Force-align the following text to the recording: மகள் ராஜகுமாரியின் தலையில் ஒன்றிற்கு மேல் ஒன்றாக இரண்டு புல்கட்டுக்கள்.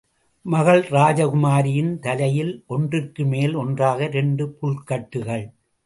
மகள் 0.45 0.81
ராஜகுமாரியின் 0.89 1.99
தலையில் 1.99 2.63
ஒன்றிற்கு 2.67 3.25
மேல் 3.25 3.55
ஒன்றாக 3.55 4.03
இரண்டு 4.05 4.57
புல்கட்டுக்கள். 4.61 5.45